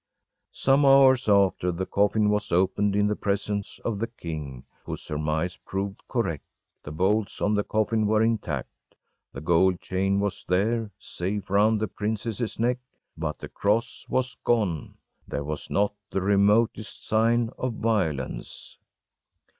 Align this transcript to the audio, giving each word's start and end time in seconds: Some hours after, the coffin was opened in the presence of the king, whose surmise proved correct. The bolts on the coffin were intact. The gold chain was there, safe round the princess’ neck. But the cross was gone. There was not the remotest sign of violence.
Some 0.55 0.83
hours 0.83 1.29
after, 1.29 1.71
the 1.71 1.85
coffin 1.85 2.31
was 2.31 2.51
opened 2.51 2.95
in 2.95 3.05
the 3.05 3.15
presence 3.15 3.77
of 3.85 3.99
the 3.99 4.07
king, 4.07 4.65
whose 4.83 5.03
surmise 5.03 5.57
proved 5.57 6.01
correct. 6.07 6.43
The 6.81 6.91
bolts 6.91 7.39
on 7.39 7.53
the 7.53 7.63
coffin 7.63 8.07
were 8.07 8.23
intact. 8.23 8.95
The 9.31 9.41
gold 9.41 9.79
chain 9.79 10.19
was 10.19 10.43
there, 10.47 10.89
safe 10.97 11.51
round 11.51 11.79
the 11.79 11.87
princess’ 11.87 12.57
neck. 12.57 12.79
But 13.15 13.37
the 13.37 13.49
cross 13.49 14.07
was 14.09 14.33
gone. 14.43 14.97
There 15.27 15.43
was 15.43 15.69
not 15.69 15.93
the 16.09 16.21
remotest 16.21 17.05
sign 17.05 17.51
of 17.59 17.73
violence. 17.75 18.79